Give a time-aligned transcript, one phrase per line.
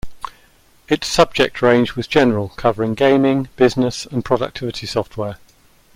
[0.89, 5.37] Its subject range was general, covering gaming, business, and productivity software.